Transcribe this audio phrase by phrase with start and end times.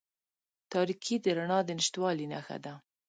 [0.73, 2.73] تاریکې د رڼا د نشتوالي نښه ده.